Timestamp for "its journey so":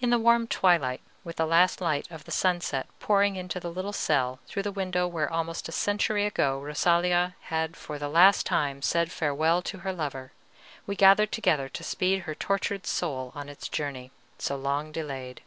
13.50-14.56